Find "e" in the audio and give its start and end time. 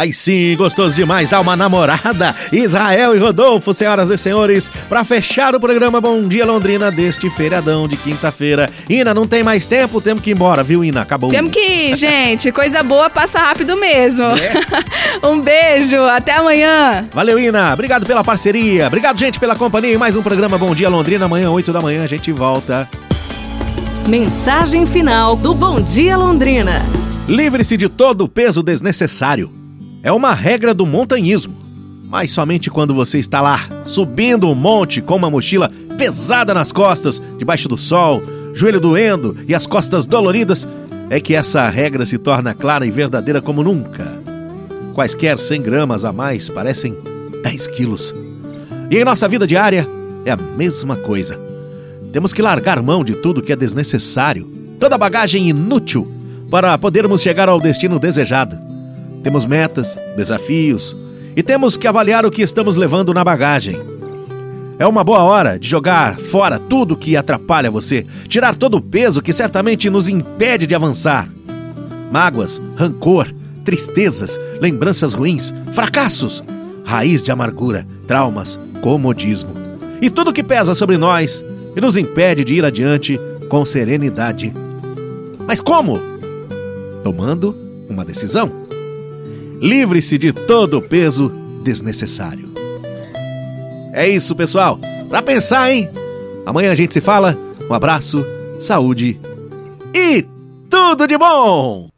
3.14-3.18, 4.08-4.16, 19.92-19.98, 39.46-39.54, 42.86-42.90, 48.90-48.96, 61.36-61.42, 80.00-80.08, 81.76-81.80, 99.94-100.24